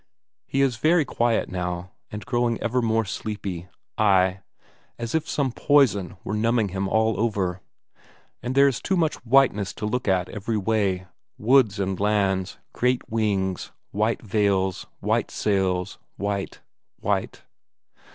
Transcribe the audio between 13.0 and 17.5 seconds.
wings, white veils, white sails; white, white